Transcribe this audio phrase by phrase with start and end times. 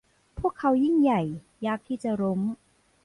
[0.39, 1.21] พวกเขายิ่งใหญ่
[1.65, 2.41] ยากที่จะล้ม